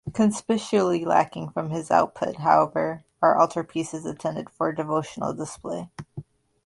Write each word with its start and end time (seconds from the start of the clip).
Conspicuously 0.15 1.05
lacking 1.05 1.51
from 1.51 1.69
his 1.69 1.91
output, 1.91 2.37
however, 2.37 3.03
are 3.21 3.37
altarpieces 3.37 4.03
intended 4.03 4.49
for 4.49 4.71
devotional 4.73 5.31
display. 5.31 5.91